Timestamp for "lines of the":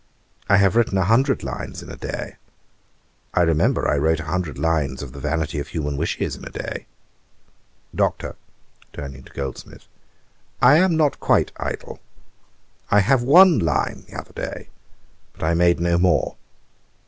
4.57-5.19